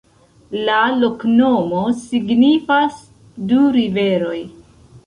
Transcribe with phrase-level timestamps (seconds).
[0.69, 2.99] La loknomo signifas:
[3.53, 4.39] du riveroj.